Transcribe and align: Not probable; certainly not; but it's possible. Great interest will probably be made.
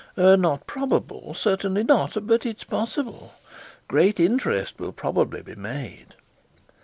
Not 0.17 0.65
probable; 0.65 1.35
certainly 1.35 1.83
not; 1.83 2.17
but 2.25 2.43
it's 2.43 2.63
possible. 2.63 3.35
Great 3.87 4.19
interest 4.19 4.79
will 4.79 4.93
probably 4.93 5.43
be 5.43 5.53
made. 5.53 6.15